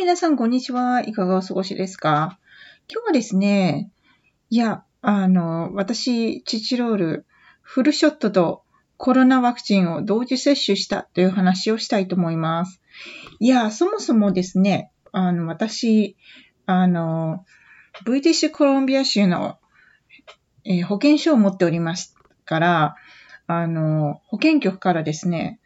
[0.00, 1.02] 皆さん、こんにちは。
[1.02, 2.38] いかがお過ごしですか？
[2.90, 3.90] 今日はですね、
[4.48, 7.26] いや、あの、私、チチロール、
[7.60, 8.62] フルショットと
[8.96, 12.80] コロナワクチンを同時接種したという話をしたいと思います。
[13.40, 16.16] いや、そもそもですね、あの、私、
[16.64, 17.44] あの、
[18.06, 19.58] ブリティッシュコロンビア州の、
[20.64, 22.14] えー、保険証を持っております
[22.46, 22.96] から、
[23.46, 25.59] あの、保健局からですね、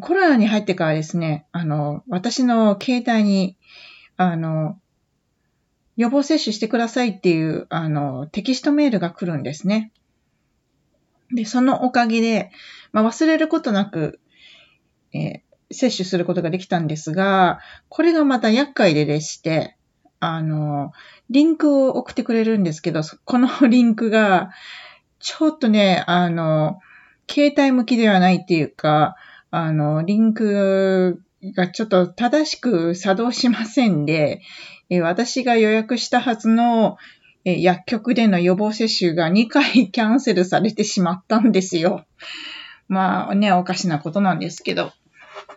[0.00, 3.56] コロナに入ってからですね、あの、私の携帯に、
[4.16, 4.78] あの、
[5.96, 9.92] 予防接種してくださいっていう、あの、テキストメールが来るんですね。
[11.32, 12.50] で、そのおかげで、
[12.92, 14.20] まあ、忘れることなく、
[15.12, 19.76] えー、接種することができたんですが、これがまた厄介ででして、
[20.20, 20.92] あの、
[21.30, 24.50] リンクを送ってくれるんですけど、このリンクが、
[25.18, 26.80] ちょっとね、あの、
[27.30, 29.16] 携帯向きではないっていうか、
[29.50, 31.22] あの、リンク
[31.54, 34.42] がちょっと正しく作動しませんで、
[34.88, 36.96] え私が予約したはずの
[37.46, 42.04] え薬局での予防接種が2回キャンセルされてしまったんですよ。
[42.88, 44.92] まあね、おかしなことなんですけど。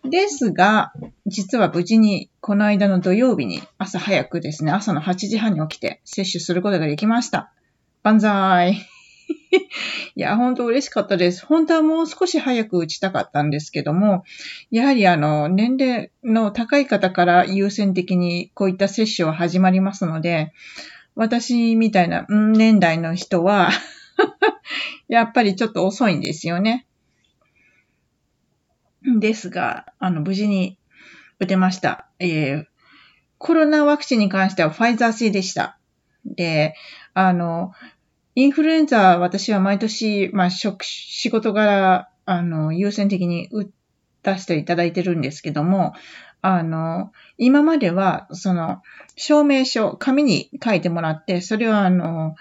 [0.04, 0.94] ですが、
[1.26, 7.52] 実は無事にこの間の土曜日に朝早くですね、朝の8時半に起きて接種することができました。
[8.04, 8.88] 万歳。
[10.16, 11.46] いや、本当嬉しかったです。
[11.46, 14.24] 本当はもう少し早く打ちたかったんですけども、
[14.70, 20.54] やはりあの、年齢の高い方から優先的にこういった接種は始まりますので、
[21.16, 23.72] 私みたいな年代の人は
[25.10, 26.86] やっぱりちょっと遅いんですよね。
[29.20, 30.78] ですが、あの、無事に
[31.40, 32.08] 打てました。
[32.20, 32.66] えー、
[33.38, 35.80] コロナワクチンに関してはファイザー製でした。
[36.26, 36.76] で、
[37.14, 37.74] あの、
[38.36, 43.70] インフルエンザ、私は毎年、まあ、職、仕事柄、あの、優先的に打
[44.22, 45.94] たせていただいてるんですけども、
[46.42, 48.82] あの、今までは、その、
[49.16, 52.36] 証明書、紙に書いてもらって、それは、あの、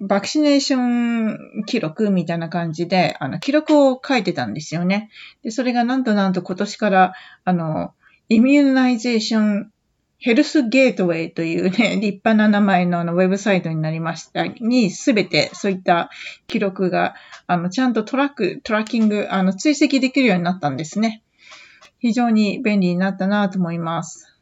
[0.00, 5.10] バクシネーション記録みたいな感じで、あの、記録を書いてたんですよね。
[5.42, 7.14] で、それがなんとなんと今年から、
[7.44, 7.94] あの、
[8.28, 16.08] Immunization Health Gateway というね、 立派な名前のあのウェブサイトになりました、にすべてそういった
[16.46, 17.14] 記録が、
[17.46, 21.22] あの、ちゃんと track、tracking、あの、追跡できるようになったんですね。
[21.98, 24.34] 非常に便利になったなと思います。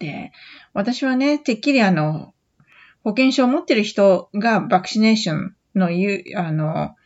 [0.00, 0.32] で、
[0.72, 2.34] 私はね、てっきりあの、
[3.04, 5.90] 保険証を持ってる人が vaccination の、
[6.36, 6.96] あの、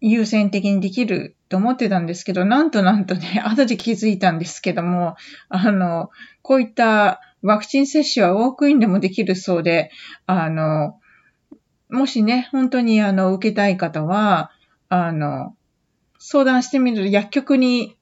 [0.00, 5.16] 優先的にできると思ってたんですけど、なんとなんとね、 後で気づいたんですけども、
[5.48, 6.10] あの、
[6.42, 9.90] こういったワクチン接種はウォークインでもできるそうで、
[10.26, 10.98] あの、
[11.90, 14.52] もしね、本当にあの、受けたい方は、
[14.88, 15.56] あの、
[16.20, 17.96] 相談してみる、薬局に、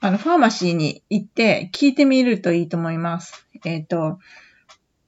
[0.00, 3.46] あの、ファーマシーに行って聞いてみるといいと思います。
[3.64, 4.18] えっ、ー、と、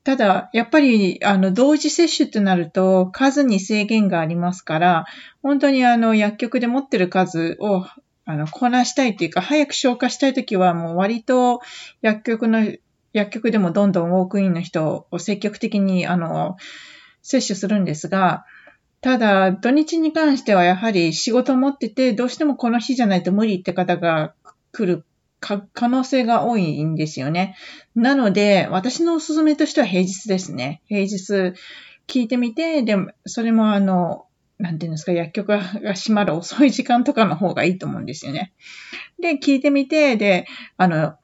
[0.06, 5.06] ただ、やっぱり、あの、同時接種ってなると、数に制限がありますから、
[5.42, 7.84] 本当にあの、薬局で持ってる数を、
[8.24, 11.60] あの、こなしたいというか、早く消化したいときは、もう割と
[12.02, 12.72] 薬局の、
[13.14, 16.56] 薬局でもどんどんウォークインの人を積極的に、あの、
[17.22, 18.44] 接種するんですが、
[19.00, 24.34] ただ、土日に関してはやはり仕事を持ってて、どうしてもこの日じゃないと無理って方が
[24.70, 25.04] 来る
[25.46, 27.56] か可能性が多いんですよね。
[27.94, 30.82] なので、私のおすすめとしては平日ですね。
[30.86, 31.54] 平日
[32.08, 34.26] 聞いてみて、でも、それもあの、
[34.58, 38.52] なんていうんですか、薬局が閉まる遅い時間とかの方がいいと思うんですよね。
[39.20, 40.46] で、聞いてみて、で、
[40.76, 41.14] あの、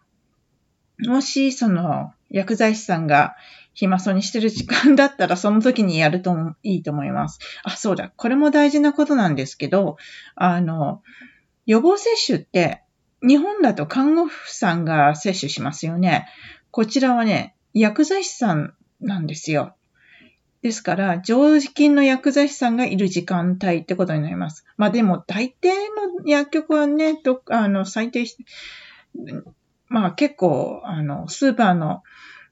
[1.01, 3.35] もし、その、薬剤師さんが
[3.75, 7.41] 暇そうにしてる時間だったら、その時にやるといいと思います。
[7.65, 8.13] あ、そうだ。
[8.17, 9.97] これも大事なことなんですけど、
[10.35, 11.03] あの、
[11.67, 12.83] 予防接種って、
[13.23, 16.27] 日本だと看護婦さんが接種しますよね。
[16.71, 19.75] こちらはね、薬剤師さんなんですよ。
[20.63, 24.65] ですから、常勤の薬剤師さんがいる時間帯ってことになります。
[24.77, 28.37] まあでも、大抵の薬局はね、どあの、最低し、
[29.89, 32.03] まあ結構、あの、スーパーの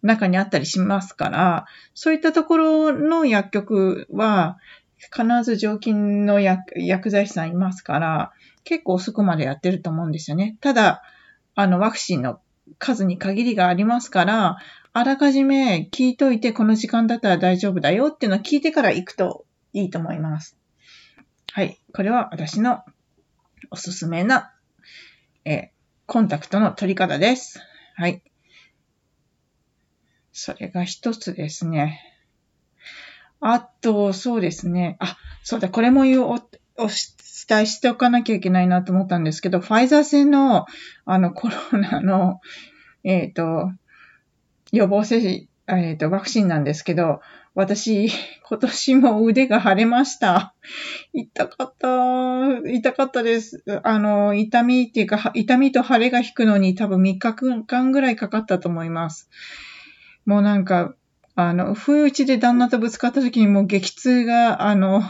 [0.03, 4.59] 中にあったりしますから、そういったところの薬局は、
[4.99, 8.33] 必ず常勤の薬剤師さんいますから、
[8.65, 10.57] 結構遅くまでやってると思うんですよね。
[10.61, 11.03] ただ、
[11.55, 12.41] あの、ワクチンの
[12.79, 14.59] 数に限りがありますから、
[14.93, 20.57] あらかじめ聞いといて、この時間だったら大丈夫だよっていうのを聞いてから行くといいと思います。
[21.53, 21.81] はい。
[21.93, 22.83] これは私の
[23.71, 24.53] おすすめな、
[25.45, 25.71] え
[26.07, 27.61] コンタクトの取り方です。
[27.95, 28.23] はい。
[30.33, 32.03] それが一つですね。
[33.41, 34.97] あと、そうですね。
[35.01, 36.43] あ、そうだ、これも言おう、
[36.77, 40.67] お伝えしておかなきゃいけないなと思ったんですけど、ファイザー製の、
[41.05, 42.41] あの、コロナの、
[43.05, 43.73] えっ、ー、と、
[44.73, 47.21] 予防接種、えっ、ー、と、ワクチンなんですけど、
[47.55, 48.09] 私、
[48.49, 50.55] 今年も腕が腫れました。
[51.13, 52.69] 痛かった。
[52.69, 53.63] 痛かったです。
[53.83, 57.35] あの、痛みっていうか、痛みと腫れが引くのに多分3日
[57.67, 59.29] 間ぐらいかかったと思います。
[60.27, 60.95] もうなんか、
[61.35, 65.03] あの、不意打ちで旦那とぶつかった時にもう激痛が、あの、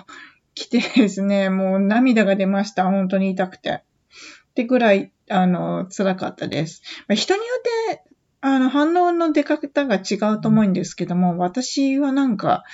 [0.55, 2.85] 来てですね、 もう涙が出ました。
[2.85, 3.71] 本当に痛くて。
[3.71, 6.83] ってぐらい、あの、辛かったです。
[7.07, 7.47] まあ、人によ
[7.91, 8.05] って、
[8.41, 12.65] あの、反応の出方が違うと思うんですけども、私はなんか、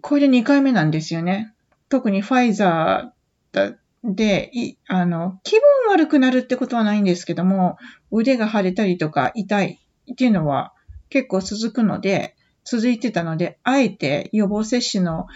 [0.00, 1.54] これで2回目なんですよね。
[1.88, 7.76] 特にファイザーで、いあの、気分悪くなるってことはないんですけども、
[8.10, 10.72] 腕が腫れたりとか痛いっていうのは
[11.08, 12.34] 結構続くので、
[12.64, 15.26] 続いてたので、あえて予防接種の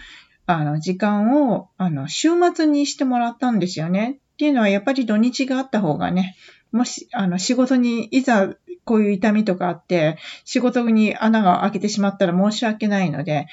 [0.45, 4.19] あの時間をあの週末にしてもらったんですよね。
[4.33, 6.35] っていうのはやっぱり土日があった方がね、
[6.71, 13.47] もし、あの仕事にいざこういう痛みとかあって、仕事に穴が開けてしまったら申し訳ないので、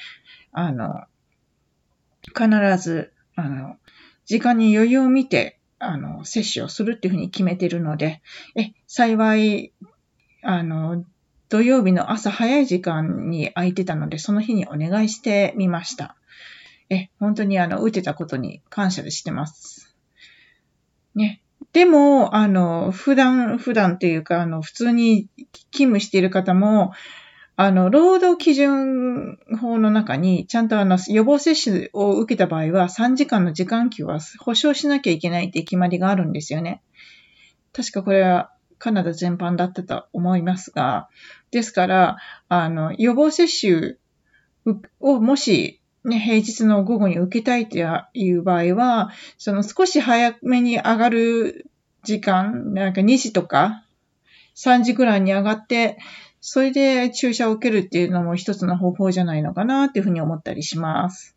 [0.51, 1.03] あの、
[2.27, 2.47] 必
[2.81, 3.77] ず、あの、
[4.25, 8.21] 時間に余裕を見て、あの、接種をするっていうふうに決めてるので、
[8.55, 9.73] え、幸い、
[10.41, 11.03] あの、
[11.55, 16.17] 土曜日の朝早い時間に空いてたので、その日にお願いしてみました。
[16.89, 19.95] え、本当にあの、打てたことに感謝してます。
[21.15, 21.41] ね。
[21.71, 25.29] でも、あの、普段、普段っていうか、あの、普通に
[25.71, 26.91] 勤務している方も、
[27.55, 36.81] あの、労働基準法の中に、ちゃんとあの、予防接種を受けた場合は、3時間の時間給は保証しなきゃいけないって決まりがあるんですよね。
[37.71, 41.09] 確かこれはカナダ全般だったと思いますが、
[41.51, 42.17] ですから、
[42.49, 43.95] あの、予防接種
[44.99, 47.77] をもし、ね、平日の午後に受けたいと
[48.13, 51.69] いう場合は、その少し早めに上がる
[52.03, 53.85] 時間、なんか2時とか
[54.55, 55.97] 3時ぐらいに上がって、
[56.41, 61.35] それで注射を受けるっていうのも一つの方法じゃないのかなっていうふうに思ったりします。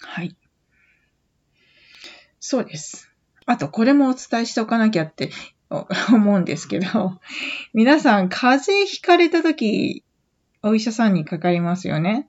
[0.00, 0.36] はい。
[2.40, 3.15] そうです。
[3.46, 5.30] あと、これもお伝えしておかなきゃって
[6.12, 7.20] 思うんですけど、
[7.72, 10.04] 皆さん、風邪ひかれた時、
[10.62, 12.28] お医者さんにかかりますよね。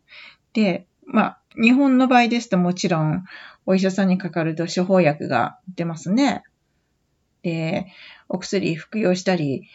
[0.54, 3.25] で、まあ、日本の場合ですともちろん、
[3.66, 6.44] お医者さんにかかると処方薬が出ますね。
[7.42, 7.88] で、
[8.30, 9.68] お薬服用したり、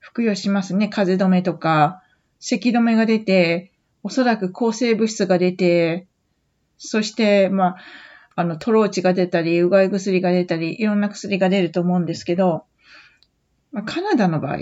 [0.00, 0.88] 服用しますね。
[0.88, 2.02] 風邪止めとか、
[2.40, 6.08] 咳止めが出て、おそらく抗生物質が出て、
[6.76, 7.76] そして、まあ、
[8.34, 12.64] あの、トローチが出たり、うがい薬が出たり、いろんな薬が出ると思うんですけど、
[13.72, 14.58] まあ、カナダの場合、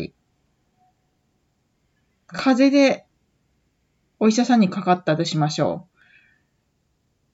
[2.27, 3.07] 風邪で
[4.21, 5.89] お医者さんにかかったとしましょ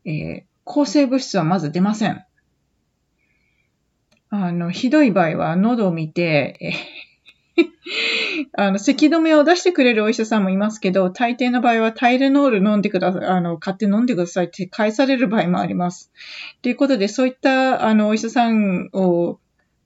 [0.04, 0.10] う。
[0.10, 2.24] えー、抗生物質はまず出ません。
[4.30, 7.62] あの、ひどい場合は喉を見て、え
[8.56, 16.12] あの、咳止めを出してくれるお医者さんもいますけど、大抵の場合はタイレノール飲んでください、あの、買って飲んでくださいって返される場合もあります。
[16.62, 19.38] ということで、そういった、あの、お医者さんを、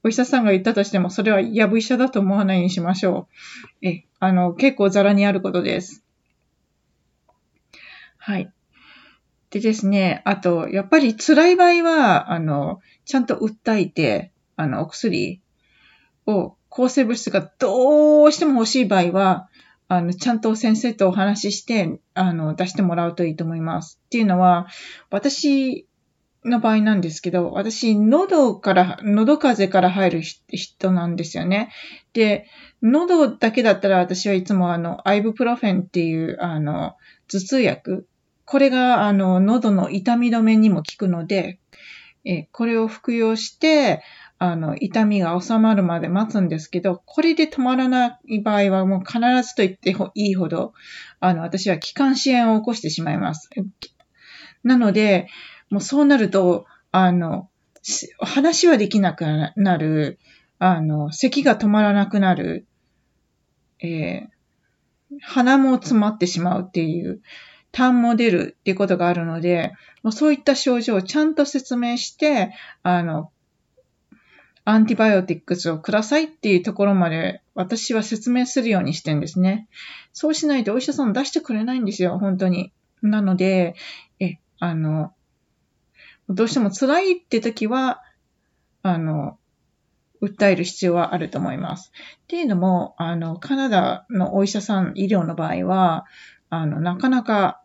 [0.03, 3.29] お医者さんが言ったとしても、それはやぶ医者だと思わないようにしましょ
[3.83, 3.87] う。
[3.87, 6.05] え、あの、結構ザラにあることです。
[8.19, 8.53] はい。
[9.51, 15.41] でですね、あと、やっぱり辛い場合は、あの、ちゃんと訴えて、あの、お薬
[16.27, 19.49] を抗生物質がどうしても欲しい場合は、
[19.89, 24.01] あの、ちゃんと先生とお話しして、あの、出してもらうといいと思います。
[24.07, 24.69] っていうのは、
[25.11, 25.89] 私
[26.45, 31.71] の場合なんですけど、私、喉から、喉風邪から入る人なんですよね。
[32.13, 32.47] で、
[32.83, 36.97] 喉だけだったら私はいつもあの、アイブプロフェンっていう、あの、
[37.29, 38.07] 頭痛薬。
[38.45, 41.59] これが、あの、喉の痛み止めにも効くので、
[42.25, 44.03] え、これを服用して、
[44.43, 50.73] あの、痛みが収まるまで待つんですけど、これで止まらない場合はもう必ずと言っていいほど、
[51.21, 53.51] あの、私は気管支炎を起こしてしまいます。
[54.65, 55.29] なので、
[55.69, 57.51] もうそうなると、あの、
[58.19, 60.19] 話はできなくなる、
[60.59, 62.67] あの、咳が止まらなくなる、
[63.83, 67.21] えー、鼻も詰まってしまうっていう、
[67.73, 73.31] 痰も出るっていうことがあるので、もうそういった症状をちゃんと説明して、あの、
[74.71, 79.69] アンティバイオティックスをくださいっていうところまで私は説明するようにしてんですね。
[80.13, 82.73] そうしないとお医者さん出してくれないんですよ、本当に。
[83.03, 83.75] なので、
[84.21, 85.13] え、あの、
[86.29, 88.01] どうしても辛いって時は、
[88.85, 89.39] あの、
[90.23, 91.91] 訴える必要はあると思います。
[92.23, 96.07] っていうのも、あの、カナダのお医者さん、医療の場合は、
[96.49, 97.60] あの、なかなか、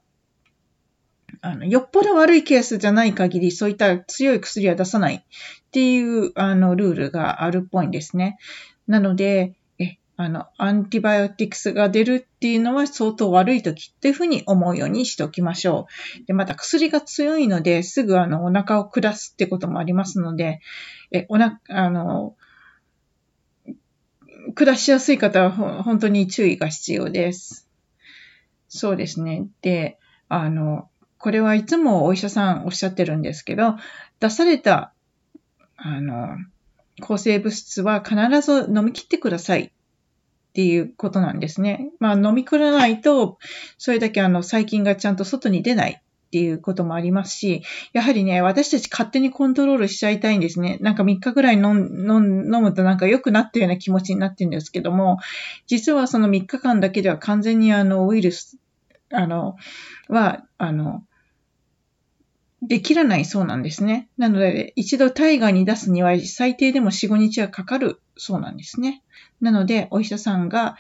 [1.46, 8.40] あの、よっぽど悪いケースじゃない限り、そういった強い薬は出さないっていう、あの、ルールがあるっぽいんですね。
[8.88, 15.86] なので、え、あの、アンティバイオティクスが出るっていうのは相当悪い時っていうふうに思うようにしておきましょ
[16.24, 16.26] う。
[16.26, 20.62] で、また薬が強いので、すぐあの、お腹を下すってこともありますので、
[21.12, 22.36] え、おな、あの、
[24.56, 25.52] 下しやすい方は
[25.84, 27.70] 本当に注意が必要です。
[28.68, 29.46] そうですね。
[29.62, 30.90] で、あの、
[31.26, 33.78] これはいつもお医者さんおっしゃってるんですけど、
[34.20, 34.94] 出された、
[35.76, 36.38] あの、
[37.02, 39.72] 抗生物質は必ず飲み切ってくださいっ
[40.54, 41.90] ていうことなんですね。
[42.00, 43.40] まあ飲み切らないと、
[43.80, 50.78] それだけあの細菌がちゃんと外に出ないっていうこともありますし、やはりね、私たち勝手にコントロールしちゃいたいんですね。
[50.80, 55.18] なんか3日ぐらい飲むとなんか良くなったような気持ちになってるんですけども、
[55.66, 58.60] 実はその3日間だけでは完全にあのウイルス、
[59.12, 59.56] あの、
[60.08, 61.04] は、あの、
[62.68, 64.10] できらないそうなんですね。
[64.18, 69.04] なので、一度体外に出すには最低でも4、5日はかかるそうなんですね。
[69.42, 70.78] なので、お医者さんが、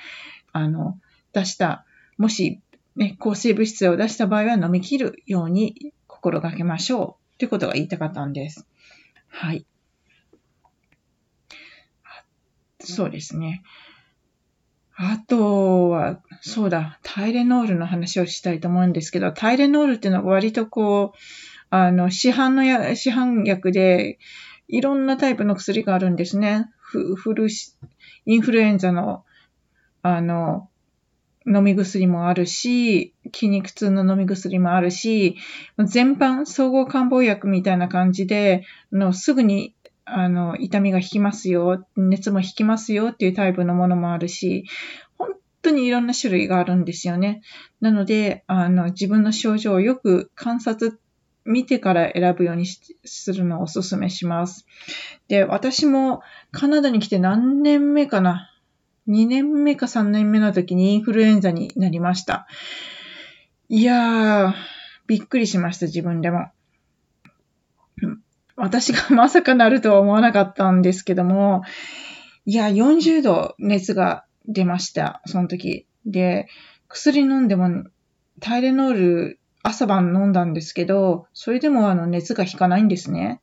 [0.51, 0.99] あの、
[1.33, 1.85] 出した、
[2.17, 2.61] もし、
[2.95, 7.39] ね、抗生物質を出した場合は飲み切るように心がけましょう。
[7.39, 8.65] ということが言いたかったんです。
[9.27, 9.65] はい。
[12.79, 13.63] そうですね。
[14.97, 21.17] あとは、そうだ、タイレノールの話をしたいと思うんですけど、タイレノールっていうのは割とこう、
[21.69, 24.19] あの、市販のや、市販薬で、
[24.67, 26.69] いろんなタイプの薬があるんですね。
[26.79, 27.47] フフル
[28.25, 29.23] インフルエンザの、
[30.01, 30.69] あの、
[31.47, 35.37] 飲み薬もあるし、筋肉痛の飲み薬もあるし、
[35.85, 44.65] 全般総合漢方薬みたいな感じで、のすぐにあの痛みが引きますよ、熱も引きますよっていうタイプのものもあるし、
[45.17, 47.41] 本当にいろんな種類があるんですよね。
[47.81, 50.99] なので、あの自分の症状をよく観察
[51.45, 54.65] 見てから選ぶようにするのをお勧めします。
[55.27, 56.21] で、私も
[56.51, 58.51] カナダに来て何年目かな
[59.07, 62.47] ?2 年目か3年目の時にインフルエンザになりました。
[63.69, 64.53] いやー、
[65.07, 66.49] びっくりしました、自分でも。
[68.55, 71.63] 私がまさかなるとは思わなかったんですけども、
[72.45, 75.87] いや、40度熱が出ました、その時。
[76.05, 76.47] で、
[76.87, 77.83] 薬飲んでも、
[78.39, 83.41] タイレノール朝晩飲んだんですけど、それでもあの熱が引かないんですね。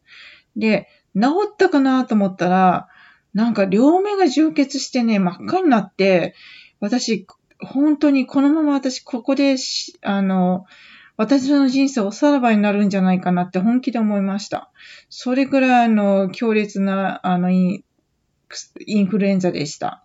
[0.56, 0.88] で、
[1.20, 2.88] 治ったかなと思ったら、
[3.34, 6.34] なんか両目が充血してね、真っ赤になって、
[6.78, 7.26] 私、
[7.58, 10.64] 本当にこのまま私ここでし、あの、
[11.16, 14.70] 私の人生おさらばになるんじゃないかなって本気で思いました。
[15.08, 17.82] それぐらいあの強烈な、あの、イ
[18.86, 20.04] ンフルエンザでした。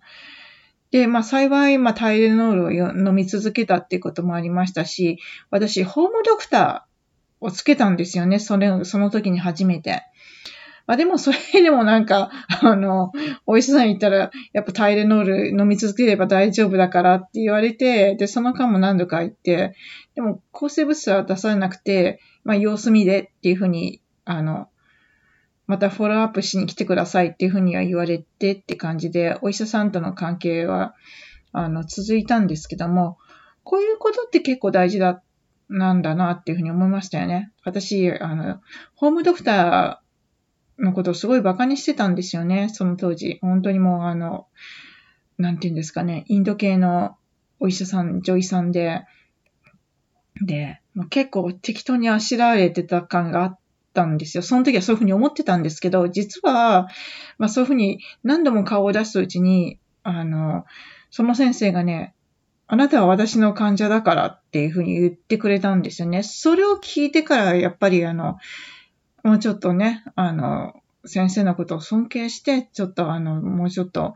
[0.92, 8.40] で、まあ幸い、まあタイレノールを飲み続けたっていうこともありましたし、私、ホームドクターをつけたんですよね。
[8.40, 10.04] それ、その時に初めて。
[10.88, 13.12] まあでもそれでもなんか、あの、
[13.46, 19.76] お医者さん言ったら、やっぱタイレノール飲み続ければ大丈夫だからって言われて、で、その間も何度か言って、
[20.16, 24.70] でも抗生物質は出されなくて、まあ様子見でっていうふうに、あの、
[25.68, 30.96] またフォローアップしに来てくださいっていうふうには言われてって感じで、お医者さんとの関係は、
[31.52, 33.18] あの、続いたんですけども、
[33.64, 35.22] こういうことって結構大事だ、
[35.70, 37.52] なんだなっていうふうに思いましたよね。
[37.66, 38.62] 私、あの、
[38.96, 43.40] ホームドクターのことをすごい馬鹿にしてたんですよね、その当時。
[43.42, 44.48] 本当にもう、あの、
[45.38, 47.18] なんて言うんですかね、インド系の
[47.60, 49.02] お医者さん、女医さんで、
[50.42, 53.67] で、もう結構適当にあしらわれてた感があっっ
[53.98, 54.44] たんですよ。
[54.44, 56.88] その時はそういうふうに思ってたんですけど、実は、
[57.40, 60.66] まあそういうふうに何度も顔を出すうちに、あの、
[61.10, 62.14] その先生がね、
[62.68, 66.22] あなたは私の患者だからっていうふうに言ってくれたんですよね。
[66.22, 68.38] それを聞いてからやっぱりあの、
[69.24, 70.74] もうちょっとね、あの、
[71.06, 74.14] 先生のことを尊敬して、ちょっとあの、もうちょっと、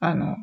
[0.00, 0.36] あの、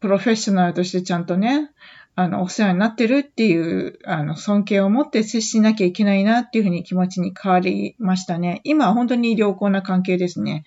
[0.00, 1.70] プロフェッショナルとしてちゃんとね、
[2.14, 8.60] あの、お世話になってるっていう、あの、尊敬を持って接しなきゃいけないなっていうふうに気持ちに変わりましたね。
[8.64, 10.64] 今は本当に良好な関係ですね。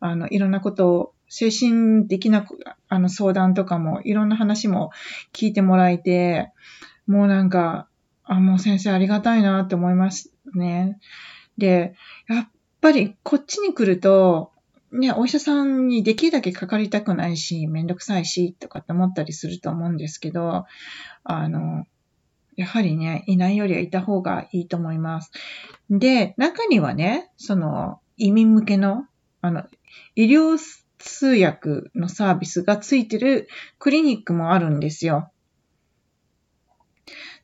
[0.00, 2.44] あの、いろんなことを、精神的な、
[2.90, 4.90] あの、相談とかも、いろんな話も
[5.32, 6.52] 聞いてもらえて、
[7.06, 7.88] もうなんか、
[8.24, 10.98] あ、もう先生ありがたいなって思いますね。
[11.56, 11.94] で、
[12.28, 12.48] やっ
[12.82, 14.52] ぱりこっちに来ると、
[14.92, 20.66] ね、お医者さんにできるだけかかりたくないし、めんどくさいし、とかって思ったりすると思うんですけど、
[21.24, 21.86] あの、
[22.56, 25.30] やはりね、いないよりはいた方がいいと思います。
[25.88, 29.06] で、中にはね、その、移民向けの、
[29.40, 29.64] あの、
[30.14, 30.58] 医療
[30.98, 35.30] 通訳のサービスがついてるクリニックもあるんですよ。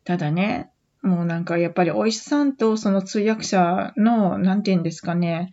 [0.05, 0.71] ただね、
[1.03, 5.53] もうなんかやっぱりお医者さんとその通訳者の、なんて言うんですかね、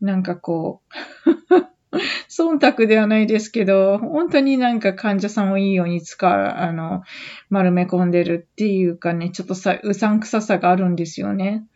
[0.00, 1.60] なんかこう、
[2.28, 7.02] 忖度ではないですけど、本当になんか患者さんをいいように使う、あの、
[7.48, 11.66] 丸め込んでるっていうかね、ちょっとさ、うさんくささがあるんですよね。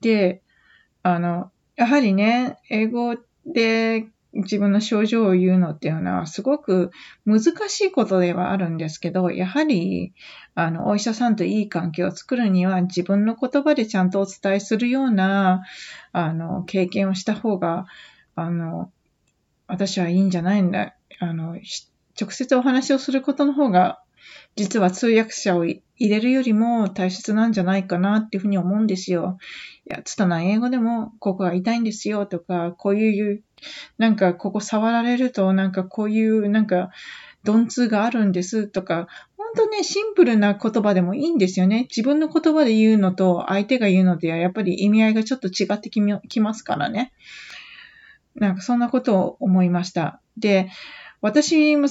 [0.00, 0.42] で、
[1.02, 3.16] あの、やはりね、英語
[3.46, 6.90] で自分の症状を言うのっていうのはすごく
[7.24, 10.12] 難しいことではあるんですけど、やはり、
[10.54, 15.62] あの、お医者さんといい関係を作るには自分の言葉でちゃんとお伝えするような、
[16.12, 17.86] あの、経験をした方が、
[18.34, 18.90] あの、
[19.66, 20.94] 私はいいんじゃないんだ。
[21.20, 21.58] あの、
[22.20, 24.00] 直接お話をすることの方が、
[24.56, 29.38] 実は通訳者を入れるよりも大切なんじゃないかなっていうふうに思うんですよ。
[29.88, 33.42] いや、つたない英語でもここが痛いんですよとか、こういう
[33.98, 36.90] なんかここ触られると、なんかこういう、なんか、
[37.46, 39.06] 鈍痛があるんですとか、
[39.36, 41.86] 本当ね、シンプルな言葉でもいいんですよね。
[41.90, 47.12] 自分の言葉で言うのと相手が言うのではやっぱり意味合いがちょっと違ってきますからね。
[48.34, 50.20] なんかそんなことを思いました。
[50.38, 50.70] で、
[51.20, 51.86] 私も、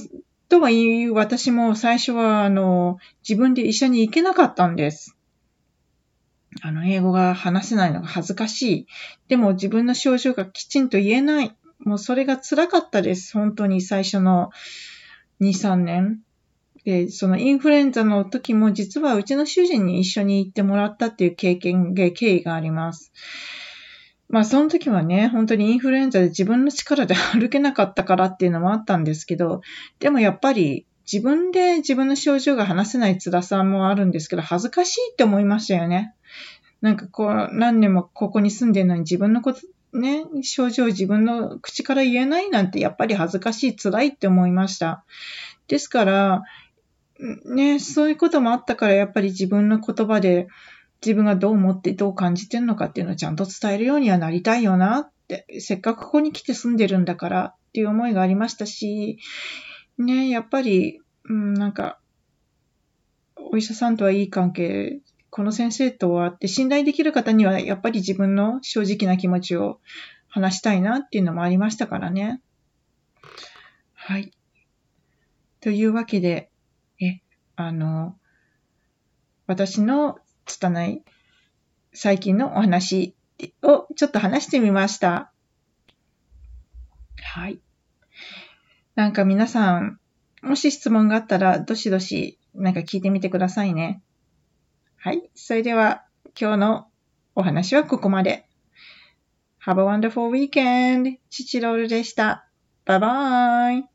[0.54, 5.18] とは言う私も最初はあの、自分で医者に行けなかったんです。
[6.62, 8.88] あの、英語が話せないのが恥ずかしい。
[9.30, 11.56] でも自分の症状がきちんと言えない。
[11.80, 13.34] もうそれが辛かったです。
[13.34, 14.52] 本当に最初の
[15.42, 16.20] 2、3年。
[16.86, 23.12] で、そのインフルエンザの時も実はうちの主人に一緒に行ってもらったっていう経験で経緯があります。
[24.34, 29.62] まあその時はね、本当にインフルエンザで自分の力で歩けなかったからっていうのもあったんですけど、
[30.00, 36.16] でもやっぱり自分で自分の症状が話せない辛さもあるんですけど、恥ずかしいって思いましたよね。
[36.82, 39.60] なんかこう、何年もここに住んでるのに自分のこと、
[39.96, 45.04] ね、症状を自分の口から言えないなんてやっぱり恥ずかしい、辛いって思いました。
[45.68, 46.42] ですから、
[47.46, 50.48] ね、そういうこともあったからやっぱり自分の言葉で
[51.06, 59.20] 自分がどう思ってどう感じてるのかっていうのをちゃんと伝えるようにはなりたいよなって、せっかくここに来て住んでるんだからっていう思いがありましたし、
[59.98, 62.00] ね、やっぱり、うん、なんか、
[63.36, 65.02] お医者さんとはいい関係
[65.36, 69.80] この先生とはって信頼できる方にはやっぱり自分の正直な気持ちを
[70.28, 72.40] 話したいなっていうのもありましたからね。
[73.96, 74.32] はい。
[75.60, 76.52] というわけで、
[77.02, 77.22] え、
[77.56, 78.16] あの、
[79.48, 81.04] 私の拙い
[81.94, 83.16] 最近のお話
[83.62, 85.32] をちょっと話してみました。
[87.22, 87.60] はい。
[88.96, 90.00] なんか皆さん、
[90.42, 94.02] もし質問があったら、どしどしなんか聞いてみてくださいね。
[94.98, 95.30] はい。
[95.36, 96.04] それでは
[96.40, 96.88] 今日の
[97.36, 98.46] お話はここまで。
[99.66, 101.18] Have a wonderful weekend!
[101.30, 102.48] チチロールでした。
[102.86, 103.93] バイバイ